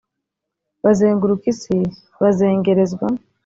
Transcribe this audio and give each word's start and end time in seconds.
bazenguruka 0.83 1.45
isi 1.53 1.77
bazengerezwa 2.21 3.05